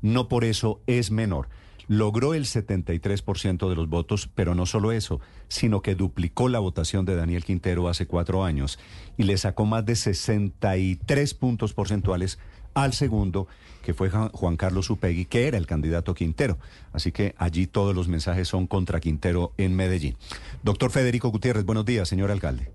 [0.00, 1.48] no por eso es menor.
[1.88, 7.04] Logró el 73% de los votos, pero no solo eso, sino que duplicó la votación
[7.04, 8.78] de Daniel Quintero hace cuatro años
[9.18, 12.38] y le sacó más de 63 puntos porcentuales
[12.74, 13.48] al segundo,
[13.82, 16.58] que fue Juan Carlos Upegui, que era el candidato Quintero.
[16.92, 20.16] Así que allí todos los mensajes son contra Quintero en Medellín.
[20.62, 22.70] Doctor Federico Gutiérrez, buenos días, señor alcalde.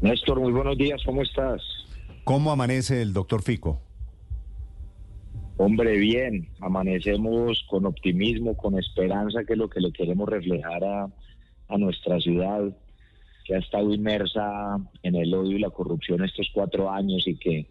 [0.00, 1.62] Néstor, muy buenos días, ¿cómo estás?
[2.24, 3.85] ¿Cómo amanece el doctor Fico?
[5.58, 11.08] Hombre, bien, amanecemos con optimismo, con esperanza, que es lo que le queremos reflejar a,
[11.78, 12.76] nuestra ciudad,
[13.44, 17.66] que ha estado inmersa en el odio y la corrupción estos cuatro años y que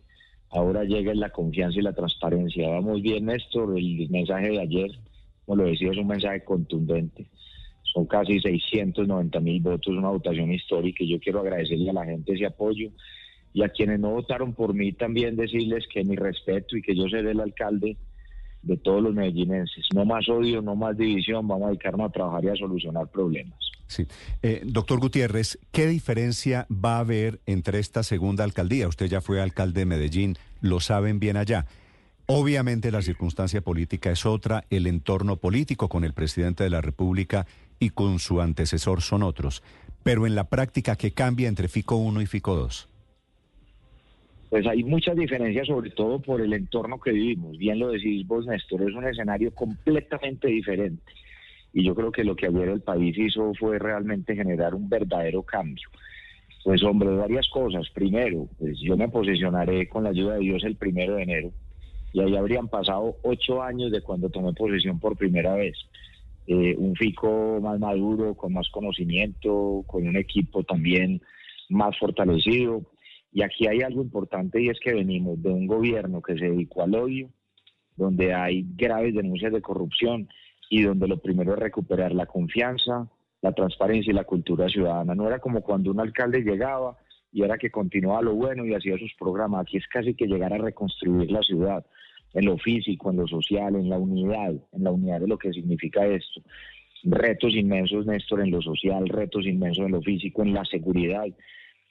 [0.49, 2.69] ahora llega la confianza y la transparencia.
[2.69, 4.91] Vamos bien, Néstor, el mensaje de ayer,
[5.45, 7.27] como lo decía, es un mensaje contundente.
[7.93, 12.33] Son casi 690 mil votos, una votación histórica y yo quiero agradecerle a la gente
[12.33, 12.89] ese apoyo
[13.55, 17.07] y a quienes no votaron por mí también decirles que mi respeto y que yo
[17.07, 17.95] seré el alcalde
[18.61, 19.85] de todos los medellinenses.
[19.93, 23.57] No más odio, no más división, vamos a dedicarnos a trabajar y a solucionar problemas.
[23.87, 24.07] Sí.
[24.43, 28.89] Eh, doctor Gutiérrez, ¿qué diferencia va a haber entre esta segunda alcaldía?
[28.89, 31.65] Usted ya fue alcalde de Medellín, lo saben bien allá.
[32.25, 37.47] Obviamente la circunstancia política es otra, el entorno político con el presidente de la República
[37.79, 39.63] y con su antecesor son otros.
[40.03, 42.89] Pero en la práctica, ¿qué cambia entre FICO 1 y FICO 2?
[44.55, 47.57] Pues hay muchas diferencias, sobre todo por el entorno que vivimos.
[47.57, 51.11] Bien lo decís vos, Néstor, es un escenario completamente diferente.
[51.73, 55.43] Y yo creo que lo que ayer el país hizo fue realmente generar un verdadero
[55.43, 55.89] cambio.
[56.63, 57.89] Pues hombre, varias cosas.
[57.89, 61.51] Primero, pues yo me posicionaré con la ayuda de Dios el primero de enero.
[62.13, 65.75] Y ahí habrían pasado ocho años de cuando tomé posesión por primera vez.
[66.47, 71.21] Eh, un FICO más maduro, con más conocimiento, con un equipo también
[71.67, 72.85] más fortalecido
[73.35, 76.83] y aquí hay algo importante y es que venimos de un gobierno que se dedicó
[76.83, 77.29] al odio,
[77.97, 80.29] donde hay graves denuncias de corrupción
[80.69, 83.09] y donde lo primero es recuperar la confianza,
[83.41, 85.15] la transparencia y la cultura ciudadana.
[85.15, 86.95] No era como cuando un alcalde llegaba
[87.29, 89.63] y era que continuaba lo bueno y hacía sus programas.
[89.63, 91.85] Aquí es casi que llegar a reconstruir la ciudad
[92.33, 95.51] en lo físico, en lo social, en la unidad, en la unidad de lo que
[95.51, 96.41] significa esto.
[97.03, 101.25] Retos inmensos, Néstor, en lo social, retos inmensos en lo físico, en la seguridad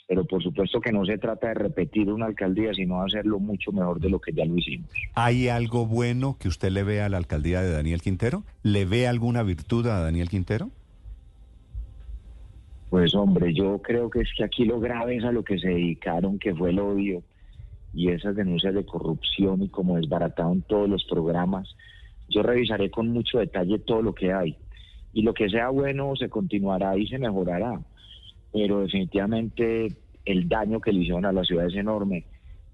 [0.06, 3.72] pero por supuesto que no se trata de repetir una alcaldía, sino de hacerlo mucho
[3.72, 4.90] mejor de lo que ya lo hicimos.
[5.14, 8.44] ¿Hay algo bueno que usted le vea a la alcaldía de Daniel Quintero?
[8.62, 10.70] ¿Le ve alguna virtud a Daniel Quintero?
[12.90, 15.68] Pues hombre, yo creo que es que aquí lo grave es a lo que se
[15.68, 17.22] dedicaron, que fue el odio
[17.92, 21.74] y esas denuncias de corrupción y como desbarataron todos los programas.
[22.28, 24.56] Yo revisaré con mucho detalle todo lo que hay
[25.12, 27.80] y lo que sea bueno se continuará y se mejorará
[28.54, 29.88] pero definitivamente
[30.24, 32.24] el daño que le hicieron a la ciudad es enorme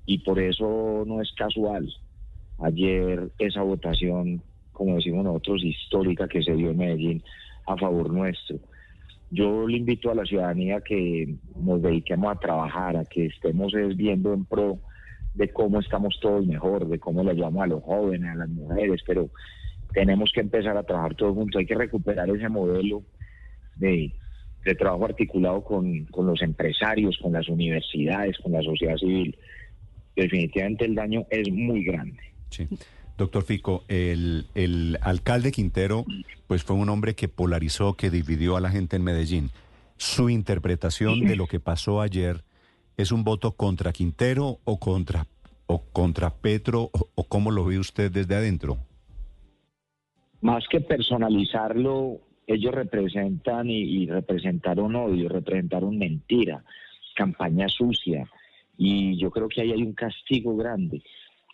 [0.05, 1.91] y por eso no es casual.
[2.59, 4.43] Ayer esa votación,
[4.73, 7.23] como decimos nosotros, histórica que se dio en Medellín
[7.67, 8.59] a favor nuestro.
[9.31, 14.35] Yo le invito a la ciudadanía que nos dediquemos a trabajar, a que estemos viendo
[14.35, 14.79] en pro
[15.33, 19.01] de cómo estamos todos mejor, de cómo le ayudamos a los jóvenes, a las mujeres,
[19.07, 19.31] pero
[19.95, 21.59] tenemos que empezar a trabajar todos juntos.
[21.59, 23.03] Hay que recuperar ese modelo
[23.77, 24.13] de
[24.65, 29.37] de trabajo articulado con, los empresarios, con las universidades, con la sociedad civil.
[30.15, 32.19] Definitivamente el daño es muy grande.
[32.51, 32.69] Sí.
[33.17, 36.05] Doctor Fico, el, el alcalde Quintero
[36.47, 39.51] pues fue un hombre que polarizó, que dividió a la gente en Medellín.
[39.97, 42.43] Su interpretación de lo que pasó ayer
[42.97, 45.27] es un voto contra Quintero o contra
[45.67, 48.79] o contra Petro o, o cómo lo ve usted desde adentro.
[50.41, 52.21] Más que personalizarlo,
[52.55, 56.65] ellos representan y, representaron odio, representaron mentira,
[57.15, 58.29] campaña sucia.
[58.77, 61.03] Y yo creo que ahí hay un castigo grande.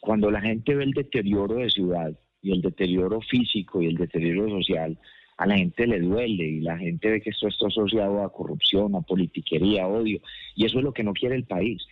[0.00, 4.48] Cuando la gente ve el deterioro de ciudad y el deterioro físico y el deterioro
[4.48, 4.98] social,
[5.36, 8.94] a la gente le duele y la gente ve que esto está asociado a corrupción,
[8.94, 10.20] a politiquería, a odio.
[10.54, 11.86] Y eso es lo que no quiere el país.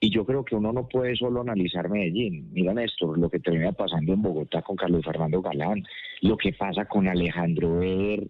[0.00, 2.50] Y yo creo que uno no puede solo analizar Medellín.
[2.52, 5.84] Mira, Néstor, lo que termina pasando en Bogotá con Carlos Fernando Galán,
[6.22, 8.28] lo que pasa con Alejandro Eder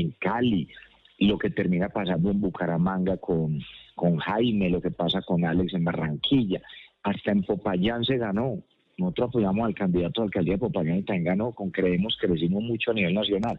[0.00, 0.68] en Cali,
[1.18, 3.60] lo que termina pasando en Bucaramanga con,
[3.94, 6.60] con Jaime, lo que pasa con Alex en Barranquilla.
[7.02, 8.62] Hasta en Popayán se ganó.
[8.98, 12.62] Nosotros apoyamos al candidato a la alcaldía de Popayán y también ganó, con creemos, crecimos
[12.62, 13.58] mucho a nivel nacional.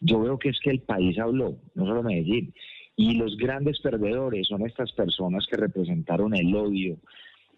[0.00, 2.54] Yo veo que es que el país habló, no solo Medellín.
[2.96, 6.98] Y los grandes perdedores son estas personas que representaron el odio,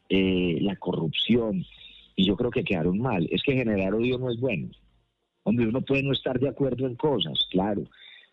[0.08, 1.64] eh, la corrupción,
[2.16, 3.26] y yo creo que quedaron mal.
[3.30, 4.68] Es que generar odio no es bueno.
[5.44, 7.82] Hombre, uno puede no estar de acuerdo en cosas, claro,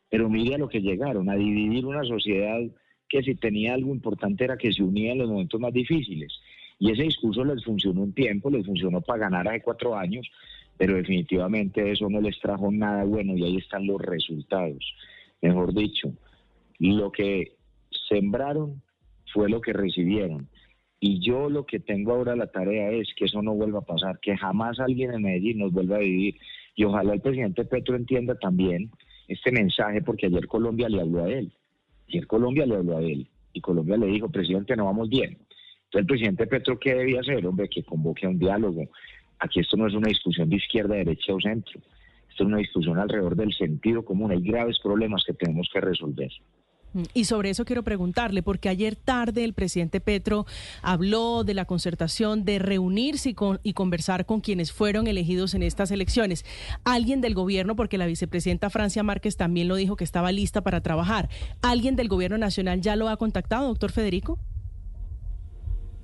[0.09, 2.59] pero mire a lo que llegaron, a dividir una sociedad
[3.07, 6.31] que si tenía algo importante era que se unía en los momentos más difíciles.
[6.77, 10.29] Y ese discurso les funcionó un tiempo, les funcionó para ganar hace cuatro años,
[10.77, 14.95] pero definitivamente eso no les trajo nada bueno y ahí están los resultados.
[15.41, 16.13] Mejor dicho,
[16.79, 17.57] lo que
[18.07, 18.81] sembraron
[19.33, 20.47] fue lo que recibieron.
[21.01, 24.19] Y yo lo que tengo ahora la tarea es que eso no vuelva a pasar,
[24.21, 26.35] que jamás alguien en Medellín nos vuelva a vivir.
[26.75, 28.91] Y ojalá el presidente Petro entienda también
[29.29, 31.53] este mensaje, porque ayer Colombia le habló a él.
[32.09, 33.29] Ayer Colombia le habló a él.
[33.53, 35.37] Y Colombia le dijo, presidente, no vamos bien.
[35.85, 37.45] Entonces el presidente Petro, ¿qué debía hacer?
[37.45, 38.89] Hombre, que convoque a un diálogo.
[39.39, 41.79] Aquí esto no es una discusión de izquierda, derecha o centro.
[42.29, 44.31] Esto es una discusión alrededor del sentido común.
[44.31, 46.29] Hay graves problemas que tenemos que resolver.
[46.93, 50.45] Mm, y sobre eso quiero preguntarle, porque ayer tarde el presidente Petro
[50.81, 55.91] habló de la concertación de reunirse y, y, conversar con quienes fueron elegidos en estas
[55.91, 56.45] elecciones.
[56.83, 60.81] Alguien del gobierno, porque la vicepresidenta Francia Márquez también lo dijo que estaba lista para
[60.81, 61.29] trabajar.
[61.61, 64.39] ¿Alguien del gobierno nacional ya lo ha contactado, doctor Federico?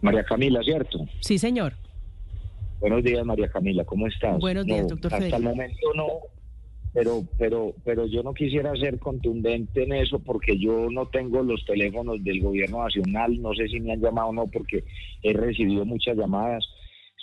[0.02, 1.06] María Camila, ¿cierto?
[1.22, 1.74] Sí, señor.
[2.80, 4.38] Buenos días, María Camila, ¿cómo estás?
[4.40, 5.36] Buenos días, doctor Federico.
[5.36, 6.08] Hasta el momento no,
[6.96, 11.66] pero, pero, pero yo no quisiera ser contundente en eso porque yo no tengo los
[11.66, 14.86] teléfonos del gobierno nacional, no sé si me han llamado o no porque
[15.22, 16.66] he recibido muchas llamadas.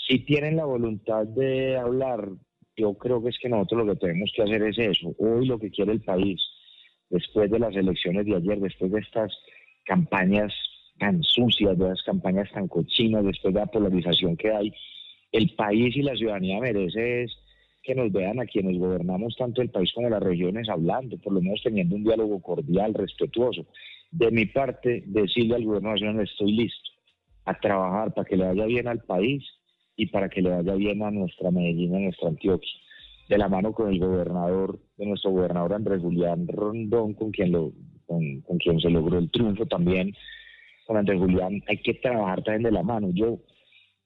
[0.07, 2.29] Si tienen la voluntad de hablar,
[2.77, 5.15] yo creo que es que nosotros lo que tenemos que hacer es eso.
[5.19, 6.39] Hoy lo que quiere el país,
[7.09, 9.33] después de las elecciones de ayer, después de estas
[9.87, 10.53] campañas
[10.99, 14.71] tan sucias, de las campañas tan cochinas, después de la polarización que hay,
[15.33, 17.42] el país y la ciudadanía merece es
[17.83, 21.41] que nos vean a quienes gobernamos tanto el país como las regiones hablando, por lo
[21.41, 23.67] menos teniendo un diálogo cordial, respetuoso.
[24.11, 26.91] De mi parte, decirle al gobierno nacional, estoy listo
[27.45, 29.45] a trabajar para que le vaya bien al país
[29.97, 32.71] y para que le vaya bien a nuestra Medellín, a nuestra Antioquia,
[33.29, 37.73] de la mano con el gobernador, de nuestro gobernador Andrés Julián Rondón, con quien, lo,
[38.07, 40.15] con, con quien se logró el triunfo también,
[40.87, 43.11] con Andrés Julián, hay que trabajar también de la mano.
[43.13, 43.41] Yo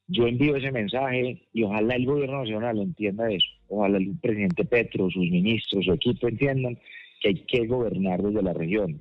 [0.08, 5.10] yo envío ese mensaje y ojalá el gobierno nacional entienda eso, ojalá el presidente Petro,
[5.10, 6.78] sus ministros, su equipo entiendan
[7.20, 9.00] que hay que gobernar desde las regiones.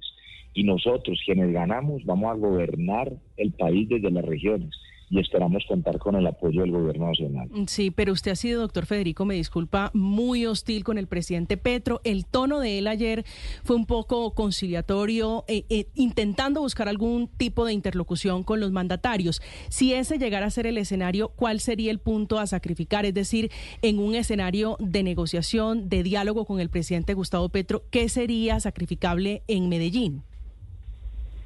[0.53, 4.69] Y nosotros, quienes ganamos, vamos a gobernar el país desde las regiones
[5.10, 7.50] y esperamos contar con el apoyo del gobierno nacional.
[7.68, 12.02] Sí, pero usted ha sido, doctor Federico, me disculpa, muy hostil con el presidente Petro.
[12.04, 13.25] El tono de él ayer
[13.63, 19.42] fue un poco conciliatorio, eh, eh, intentando buscar algún tipo de interlocución con los mandatarios.
[19.69, 23.06] Si ese llegara a ser el escenario, ¿cuál sería el punto a sacrificar?
[23.06, 28.10] Es decir, en un escenario de negociación, de diálogo con el presidente Gustavo Petro, ¿qué
[28.10, 30.24] sería sacrificable en Medellín?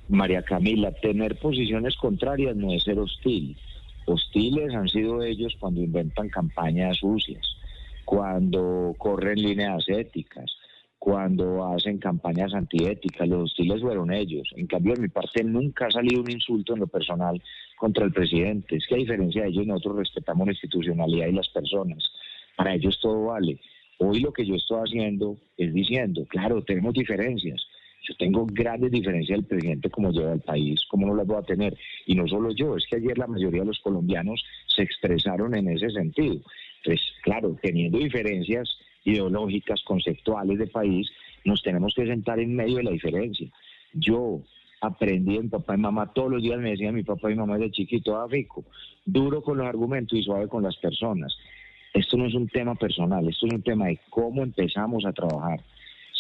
[0.10, 3.56] María Camila, tener posiciones contrarias no es ser hostil.
[4.06, 7.46] Hostiles han sido ellos cuando inventan campañas sucias,
[8.06, 10.52] cuando corren líneas éticas,
[10.98, 13.28] cuando hacen campañas antiéticas.
[13.28, 14.50] Los hostiles fueron ellos.
[14.56, 17.40] En cambio, de mi parte, nunca ha salido un insulto en lo personal
[17.78, 18.78] contra el presidente.
[18.78, 22.04] Es que a diferencia de ellos, nosotros respetamos la institucionalidad y las personas.
[22.58, 23.62] Para ellos todo vale.
[24.00, 27.62] Hoy lo que yo estoy haciendo es diciendo, claro, tenemos diferencias,
[28.10, 31.44] yo tengo grandes diferencias del presidente como lleva el país, como no las voy a
[31.44, 31.78] tener.
[32.08, 35.70] Y no solo yo, es que ayer la mayoría de los colombianos se expresaron en
[35.70, 36.42] ese sentido.
[36.78, 38.68] Entonces, claro, teniendo diferencias
[39.04, 41.08] ideológicas, conceptuales de país,
[41.46, 43.48] nos tenemos que sentar en medio de la diferencia.
[43.94, 44.42] Yo
[44.82, 47.70] aprendí en papá y mamá, todos los días me decían mi papá y mamá de
[47.70, 48.66] chiquito, ah, rico,
[49.06, 51.38] duro con los argumentos y suave con las personas.
[51.94, 55.60] Esto no es un tema personal, esto es un tema de cómo empezamos a trabajar.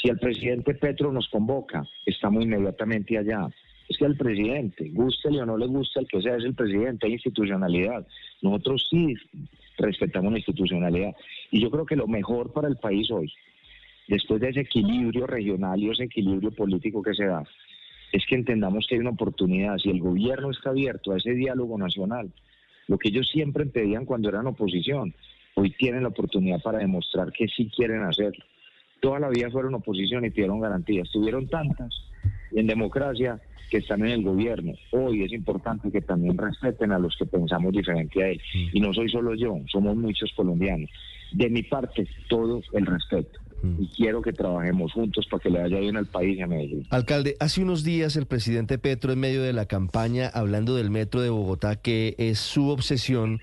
[0.02, 3.50] Si el presidente Petro nos convoca, estamos inmediatamente allá.
[3.90, 7.08] Es que al presidente, gústele o no le gusta el que sea, es el presidente,
[7.08, 8.08] hay institucionalidad.
[8.42, 9.14] Nosotros sí
[9.78, 11.14] respetamos la institucionalidad.
[11.52, 13.30] Y yo creo que lo mejor para el país hoy,
[14.08, 17.44] después de ese equilibrio regional y ese equilibrio político que se da,
[18.14, 19.78] es que entendamos que hay una oportunidad.
[19.80, 22.32] Si el gobierno está abierto a ese diálogo nacional,
[22.88, 25.14] lo que ellos siempre pedían cuando eran oposición,
[25.56, 28.46] hoy tienen la oportunidad para demostrar que sí quieren hacerlo
[29.00, 31.10] toda la vida fueron oposición y pidieron garantías.
[31.12, 31.94] Tuvieron tantas
[32.52, 33.40] en democracia
[33.70, 34.74] que están en el gobierno.
[34.92, 38.42] Hoy es importante que también respeten a los que pensamos diferente a él.
[38.54, 38.78] Mm.
[38.78, 40.90] Y no soy solo yo, somos muchos colombianos.
[41.32, 43.40] De mi parte, todo el respeto.
[43.62, 43.84] Mm.
[43.84, 46.88] Y quiero que trabajemos juntos para que le vaya bien al país y a Medellín.
[46.90, 51.22] Alcalde, hace unos días el presidente Petro, en medio de la campaña, hablando del metro
[51.22, 53.40] de Bogotá, que es su obsesión,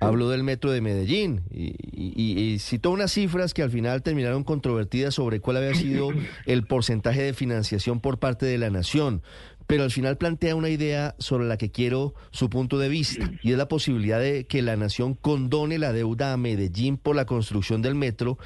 [0.00, 5.40] Habló del metro de Medellín y, citó unas cifras que al final terminaron controvertidas sobre
[5.40, 6.08] cuál había sido
[6.46, 9.22] el porcentaje de financiación por parte de la nación.
[9.66, 13.52] Pero al final plantea una idea sobre la que quiero su punto de vista y
[13.52, 17.82] es la posibilidad de que la nación condone la deuda a Medellín por la construcción
[17.82, 18.38] del metro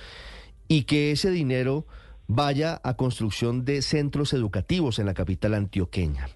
[0.68, 1.86] y que ese dinero
[2.26, 6.28] vaya a construcción de centros educativos en la capital antioqueña.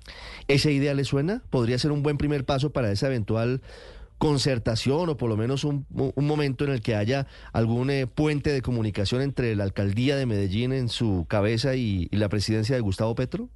[0.46, 1.42] ¿Esa idea le suena?
[1.50, 3.62] ¿Podría ser un buen primer paso para esa eventual
[4.18, 8.60] concertación o por lo menos un, momento en el que haya algún eh, puente de
[8.62, 13.48] comunicación entre la alcaldía de Medellín en su cabeza y, la presidencia de Gustavo Petro?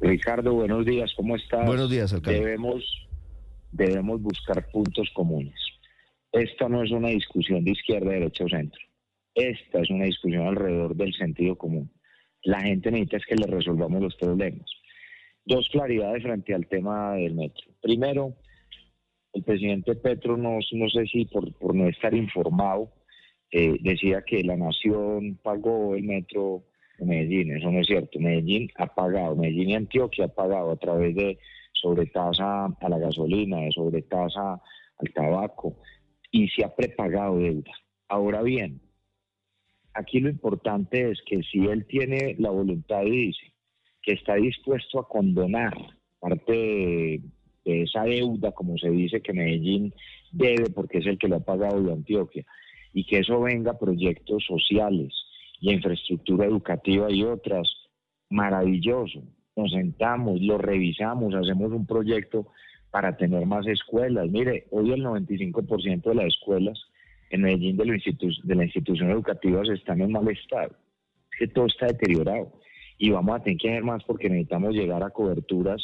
[0.00, 1.66] Ricardo, buenos días, ¿cómo estás?
[1.66, 2.40] Buenos días, alcalde.
[2.40, 2.82] Debemos,
[3.72, 5.54] debemos buscar puntos comunes.
[6.32, 8.80] Esta no es una discusión de izquierda, derecha o centro.
[9.34, 11.92] Esta es una discusión alrededor del sentido común.
[12.42, 14.68] La gente necesita es que le resolvamos los problemas.
[15.44, 17.64] Dos claridades frente al tema del metro.
[17.80, 18.34] Primero,
[19.34, 22.92] el presidente Petro, no, sé si por, por no estar informado,
[23.50, 26.64] eh, decía que la nación pagó el metro
[26.98, 27.56] de Medellín.
[27.56, 28.18] Eso no es cierto.
[28.20, 31.38] Medellín ha pagado, Medellín y Antioquia ha pagado a través de
[31.72, 34.60] sobretasa a la gasolina, de sobretasa
[34.98, 35.76] al tabaco,
[36.30, 37.72] y se ha prepagado deuda.
[38.08, 38.80] Ahora bien,
[39.94, 43.52] aquí lo importante es que si él tiene la voluntad y dice
[44.02, 45.74] que está dispuesto a condonar
[46.20, 47.20] parte
[47.64, 49.92] de esa deuda, como se dice, que Medellín
[50.32, 52.44] debe porque es el que lo ha pagado de Antioquia,
[52.92, 55.12] y que eso venga a proyectos sociales
[55.60, 57.68] y infraestructura educativa y otras,
[58.30, 59.22] maravilloso.
[59.56, 62.48] Nos sentamos, lo revisamos, hacemos un proyecto
[62.90, 64.28] para tener más escuelas.
[64.30, 66.78] Mire, hoy el 95% de las escuelas
[67.30, 70.76] en Medellín de la, de la institución educativa están en mal estado.
[71.32, 72.52] Es que todo está deteriorado
[72.98, 75.82] y vamos a tener que hacer más porque necesitamos llegar a coberturas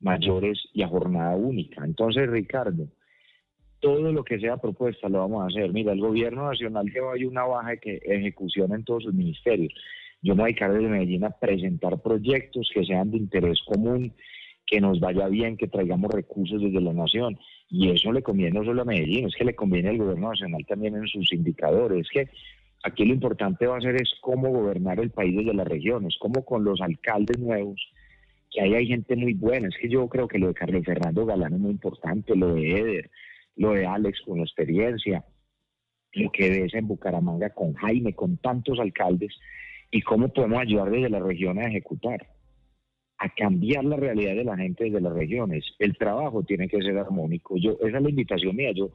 [0.00, 1.84] mayores y a jornada única.
[1.84, 2.88] Entonces, Ricardo,
[3.80, 5.72] todo lo que sea propuesta lo vamos a hacer.
[5.72, 9.72] Mira, el gobierno nacional lleva ahí una baja de ejecución en todos sus ministerios.
[10.22, 14.12] Yo me voy a dedicar desde Medellín a presentar proyectos que sean de interés común,
[14.66, 17.38] que nos vaya bien, que traigamos recursos desde la nación.
[17.70, 20.64] Y eso le conviene no solo a Medellín, es que le conviene al gobierno nacional
[20.66, 22.06] también en sus indicadores.
[22.06, 22.28] Es que
[22.82, 26.44] aquí lo importante va a ser es cómo gobernar el país desde las regiones, cómo
[26.44, 27.80] con los alcaldes nuevos
[28.50, 29.68] que ahí hay gente muy buena.
[29.68, 32.72] Es que yo creo que lo de Carlos Fernando Galán es muy importante, lo de
[32.72, 33.10] Eder,
[33.56, 35.24] lo de Alex con la experiencia,
[36.12, 39.36] lo que ves en Bucaramanga con Jaime, con tantos alcaldes,
[39.90, 42.26] y cómo podemos ayudar desde la región a ejecutar,
[43.18, 45.64] a cambiar la realidad de la gente desde las regiones.
[45.78, 47.56] El trabajo tiene que ser armónico.
[47.56, 48.72] Yo, esa es la invitación mía.
[48.74, 48.90] Yo,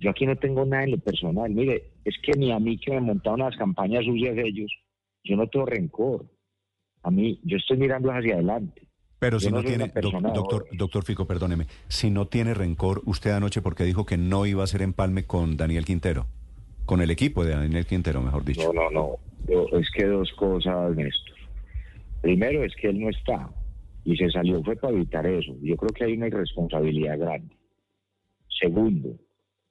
[0.00, 1.50] yo aquí no tengo nada en lo personal.
[1.50, 4.72] Mire, es que ni a mí que me montaron las campañas suyas de ellos,
[5.22, 6.26] yo no tengo rencor.
[7.04, 8.82] A mí, yo estoy mirando hacia adelante.
[9.18, 9.90] Pero si no, tiene,
[10.34, 14.64] doctor, doctor Fico, perdóneme, si no tiene rencor, usted anoche porque dijo que no iba
[14.64, 16.26] a ser empalme con Daniel Quintero,
[16.84, 18.72] con el equipo de Daniel Quintero, mejor dicho.
[18.74, 19.16] No, no,
[19.48, 21.36] no, es que dos cosas, Néstor.
[22.20, 23.48] Primero es que él no está
[24.04, 25.54] y se salió fue para evitar eso.
[25.62, 27.56] Yo creo que hay una irresponsabilidad grande.
[28.60, 29.16] Segundo,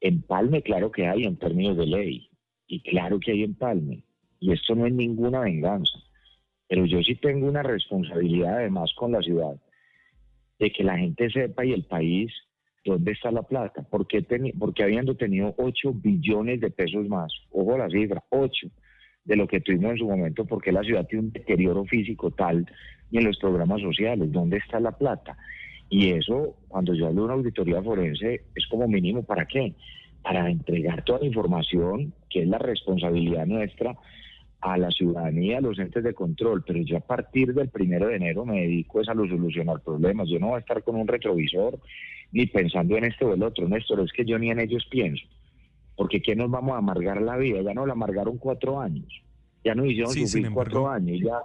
[0.02, 2.30] empalme claro que hay en términos de ley
[2.68, 4.04] y claro que hay empalme
[4.40, 6.00] y esto no es ninguna venganza.
[6.74, 9.56] Pero yo sí tengo una responsabilidad además con la ciudad
[10.58, 12.34] de que la gente sepa y el país
[12.84, 13.86] dónde está la plata.
[13.92, 14.26] Porque,
[14.58, 18.72] porque habiendo tenido 8 billones de pesos más, ojo la cifra, 8
[19.24, 22.66] de lo que tuvimos en su momento, porque la ciudad tiene un deterioro físico tal
[23.12, 25.38] y en los programas sociales, ¿dónde está la plata?
[25.90, 29.76] Y eso, cuando yo hablo de una auditoría forense, es como mínimo, ¿para qué?
[30.24, 33.96] Para entregar toda la información, que es la responsabilidad nuestra,
[34.64, 38.16] a la ciudadanía, a los entes de control, pero yo a partir del primero de
[38.16, 40.30] enero me dedico a solucionar problemas.
[40.30, 41.80] Yo no voy a estar con un retrovisor
[42.32, 45.26] ni pensando en este o el otro, Néstor, es que yo ni en ellos pienso.
[45.98, 47.62] Porque ¿qué nos vamos a amargar la vida?
[47.62, 49.22] Ya nos la amargaron cuatro años.
[49.66, 51.20] Ya nos hicieron sufrir cuatro años.
[51.22, 51.42] Ya,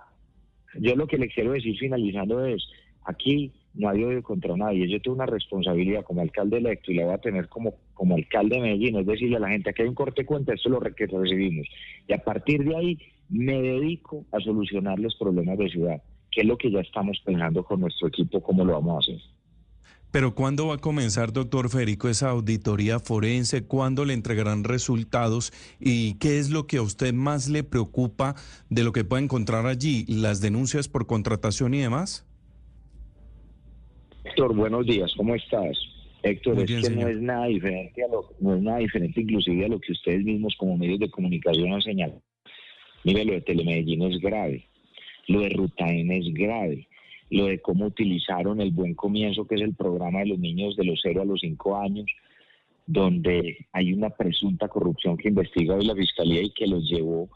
[0.79, 2.65] yo lo que le quiero decir finalizando es,
[3.05, 4.89] aquí no hay odio contra nadie.
[4.89, 8.57] Yo tengo una responsabilidad como alcalde electo y la voy a tener como, como alcalde
[8.57, 10.73] de Medellín, es decirle a la gente que hay un corte de cuenta, esto es
[10.73, 11.67] lo que recibimos.
[12.07, 16.01] Y a partir de ahí me dedico a solucionar los problemas de ciudad,
[16.31, 19.21] que es lo que ya estamos pensando con nuestro equipo, cómo lo vamos a hacer.
[20.13, 23.67] Pero ¿cuándo va a comenzar, doctor Federico, esa auditoría forense?
[23.67, 25.53] ¿Cuándo le entregarán resultados?
[25.81, 28.37] ¿Y qué es lo que a usted más le preocupa
[28.71, 30.07] de lo que puede encontrar allí?
[30.07, 32.25] ¿Las denuncias por contratación y demás?
[34.25, 35.77] Héctor, buenos días, ¿cómo estás?
[36.29, 39.69] Héctor, es que no es nada diferente a lo, no es nada diferente inclusive a
[39.69, 42.23] lo que ustedes mismos como medios de comunicación han señalado.
[43.05, 44.69] Mire, lo de Telemedellín es grave,
[45.29, 46.89] lo de Ruta N es grave,
[47.31, 50.85] lo de cómo utilizaron el buen comienzo, que es el programa de los niños de
[50.85, 52.07] los 0 a los 5 años,
[52.87, 57.29] donde hay una presunta corrupción que investiga hoy la Fiscalía y que los llevó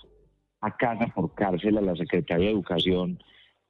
[0.61, 3.19] a casa por cárcel a la Secretaría de Educación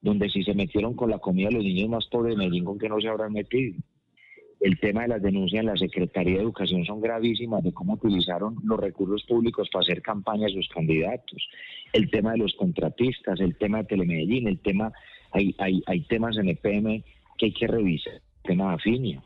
[0.02, 2.79] donde si se metieron con la comida de los niños más pobres de Medellín, ¿con
[2.79, 3.76] qué no se habrán metido?
[4.62, 8.59] El tema de las denuncias en la Secretaría de Educación son gravísimas, de cómo utilizaron
[8.62, 11.49] los recursos públicos para hacer campaña a sus candidatos.
[11.92, 14.92] El tema de los contratistas, el tema de Telemedellín, el tema,
[15.33, 17.02] hay, hay, hay temas en EPM
[17.38, 19.21] que hay que revisar, el tema de Afinia.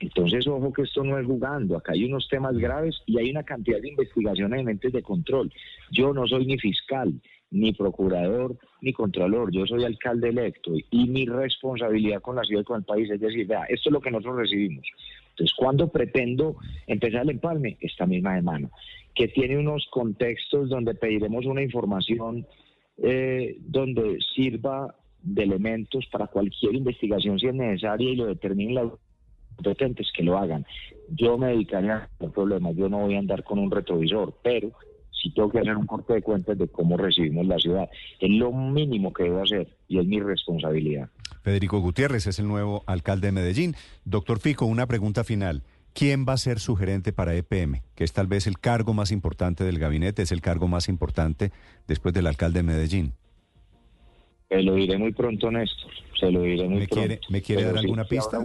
[0.00, 3.42] Entonces, ojo que esto no es jugando, acá hay unos temas graves y hay una
[3.42, 5.52] cantidad de investigaciones en entes de control.
[5.90, 7.12] Yo no soy ni fiscal,
[7.50, 12.64] ni procurador, ni contralor, yo soy alcalde electo y mi responsabilidad con la ciudad y
[12.64, 14.86] con el país es decir, vea, esto es lo que nosotros recibimos.
[15.30, 17.76] Entonces, ¿cuándo pretendo empezar el empalme?
[17.80, 18.70] Esta misma semana,
[19.14, 22.46] que tiene unos contextos donde pediremos una información
[22.98, 28.86] eh, donde sirva de elementos para cualquier investigación si es necesaria y lo determinen las
[29.60, 30.66] competentes que lo hagan.
[31.10, 34.70] Yo me dedicaría al problema, yo no voy a andar con un retrovisor, pero
[35.10, 37.88] sí tengo que hacer un corte de cuentas de cómo recibimos la ciudad.
[38.20, 41.10] Es lo mínimo que debo hacer y es mi responsabilidad.
[41.42, 43.74] Federico Gutiérrez es el nuevo alcalde de Medellín.
[44.04, 45.62] Doctor Fico, una pregunta final.
[45.92, 47.82] ¿Quién va a ser su gerente para EPM?
[47.96, 51.50] Que es tal vez el cargo más importante del gabinete, es el cargo más importante
[51.88, 53.12] después del alcalde de Medellín.
[54.48, 55.90] Se lo diré muy pronto, Néstor.
[56.18, 57.06] Se lo diré muy ¿Me pronto.
[57.06, 58.38] Quiere, ¿Me quiere dar alguna pista?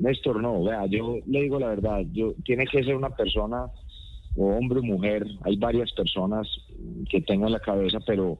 [0.00, 3.66] Néstor, no, vea, yo le digo la verdad, yo tiene que ser una persona,
[4.36, 6.46] o hombre o mujer, hay varias personas
[7.08, 8.38] que tengo en la cabeza, pero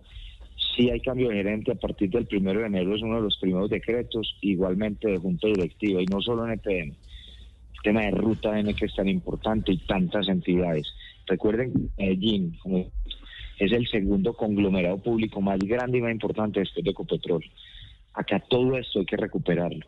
[0.77, 3.39] sí hay cambio de gerente a partir del primero de enero, es uno de los
[3.39, 8.59] primeros decretos, igualmente de junta directiva, y no solo en EPM, el tema de Ruta
[8.59, 10.87] N que es tan importante y tantas entidades.
[11.27, 12.57] Recuerden, Medellín
[13.59, 17.45] es el segundo conglomerado público más grande y más importante después de Ecopetrol.
[18.13, 19.87] Acá todo esto hay que recuperarlo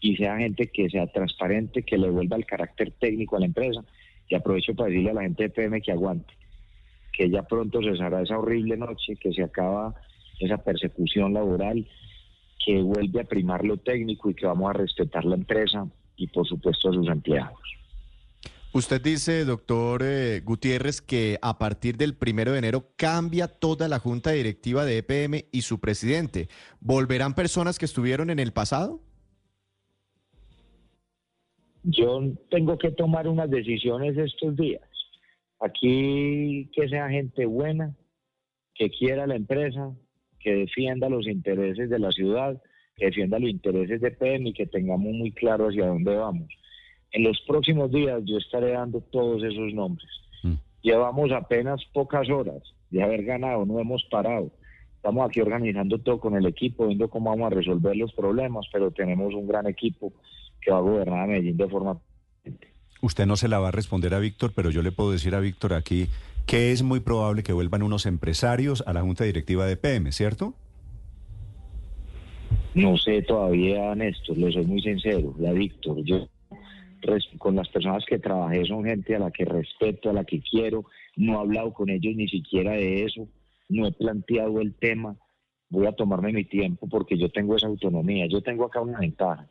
[0.00, 3.84] y sea gente que sea transparente, que le devuelva el carácter técnico a la empresa.
[4.28, 6.34] Y aprovecho para decirle a la gente de PM que aguante,
[7.12, 9.94] que ya pronto cesará esa horrible noche, que se acaba
[10.38, 11.86] esa persecución laboral,
[12.64, 15.86] que vuelve a primar lo técnico y que vamos a respetar la empresa
[16.16, 17.58] y por supuesto a sus empleados.
[18.72, 23.98] Usted dice, doctor eh, Gutiérrez, que a partir del primero de enero cambia toda la
[23.98, 26.48] junta directiva de EPM y su presidente.
[26.78, 29.00] ¿Volverán personas que estuvieron en el pasado?
[31.90, 34.82] Yo tengo que tomar unas decisiones estos días.
[35.58, 37.96] Aquí que sea gente buena,
[38.74, 39.96] que quiera la empresa,
[40.38, 42.60] que defienda los intereses de la ciudad,
[42.94, 46.48] que defienda los intereses de PM y que tengamos muy claro hacia dónde vamos.
[47.12, 50.10] En los próximos días yo estaré dando todos esos nombres.
[50.42, 50.56] Mm.
[50.82, 54.50] Llevamos apenas pocas horas de haber ganado, no hemos parado.
[54.96, 58.90] Estamos aquí organizando todo con el equipo, viendo cómo vamos a resolver los problemas, pero
[58.90, 60.12] tenemos un gran equipo
[60.60, 62.00] que va a gobernar a Medellín de forma...
[63.00, 65.40] Usted no se la va a responder a Víctor, pero yo le puedo decir a
[65.40, 66.08] Víctor aquí
[66.46, 70.54] que es muy probable que vuelvan unos empresarios a la junta directiva de PM, ¿cierto?
[72.74, 76.26] No sé todavía, Néstor, le soy muy sincero, la Víctor, yo
[77.38, 80.84] con las personas que trabajé son gente a la que respeto, a la que quiero,
[81.16, 83.28] no he hablado con ellos ni siquiera de eso,
[83.68, 85.16] no he planteado el tema,
[85.68, 89.46] voy a tomarme mi tiempo porque yo tengo esa autonomía, yo tengo acá una ventaja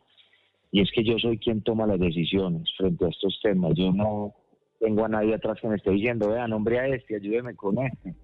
[0.70, 3.72] y es que yo soy quien toma las decisiones frente a estos temas.
[3.74, 4.34] Yo no
[4.78, 8.14] tengo a nadie atrás que me esté diciendo, vea, nombre a este, ayúdeme con este.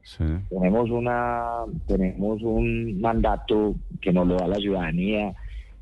[0.50, 5.35] Tenemos una, tenemos un mandato que nos lo da la ciudadanía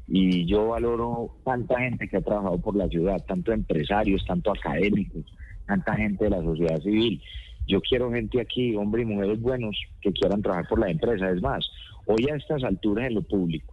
[0.09, 5.25] y yo valoro tanta gente que ha trabajado por la ciudad, tanto empresarios, tanto académicos,
[5.66, 7.20] tanta gente de la sociedad civil.
[7.66, 11.31] Yo quiero gente aquí, hombres y mujeres buenos, que quieran trabajar por la empresa.
[11.31, 11.68] Es más,
[12.07, 13.71] hoy a estas alturas en lo público,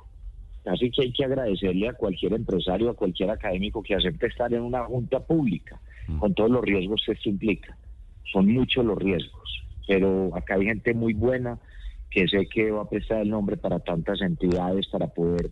[0.66, 4.62] Así que hay que agradecerle a cualquier empresario, a cualquier académico que acepte estar en
[4.62, 6.20] una junta pública, mm.
[6.20, 7.78] con todos los riesgos que esto implica.
[8.32, 11.58] Son muchos los riesgos, pero acá hay gente muy buena
[12.12, 15.52] que sé que va a prestar el nombre para tantas entidades para poder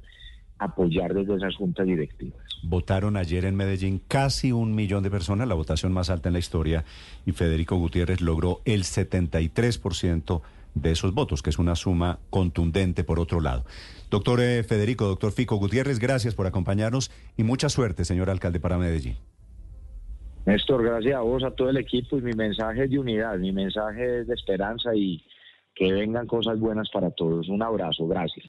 [0.59, 2.39] apoyar desde esas juntas directivas.
[2.63, 6.39] Votaron ayer en Medellín casi un millón de personas, la votación más alta en la
[6.39, 6.83] historia,
[7.25, 10.41] y Federico Gutiérrez logró el 73%
[10.81, 13.65] de esos votos, que es una suma contundente por otro lado.
[14.09, 18.77] Doctor eh, Federico, doctor Fico Gutiérrez, gracias por acompañarnos y mucha suerte, señor alcalde, para
[18.77, 19.17] Medellín.
[20.45, 23.51] Néstor, gracias a vos, a todo el equipo y mi mensaje es de unidad, mi
[23.51, 25.21] mensaje es de esperanza y
[25.75, 27.49] que vengan cosas buenas para todos.
[27.49, 28.45] Un abrazo, gracias.